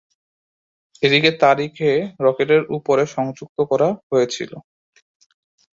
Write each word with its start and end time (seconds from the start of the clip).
এটিকে 1.03 1.31
তারিখে 1.41 1.91
রকেটের 2.19 2.61
উপরে 2.77 3.03
সংযুক্ত 3.15 3.57
করা 3.71 3.89
হয়েছিল। 4.09 4.51